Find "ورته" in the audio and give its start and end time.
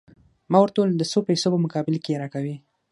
0.61-0.77